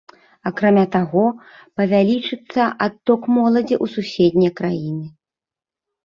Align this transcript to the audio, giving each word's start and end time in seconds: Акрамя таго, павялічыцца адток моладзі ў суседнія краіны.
Акрамя 0.49 0.83
таго, 0.93 1.25
павялічыцца 1.81 2.61
адток 2.85 3.21
моладзі 3.35 3.75
ў 3.75 3.85
суседнія 3.97 4.51
краіны. 4.61 5.03